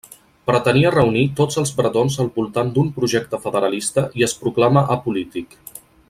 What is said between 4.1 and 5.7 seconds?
i es proclama apolític.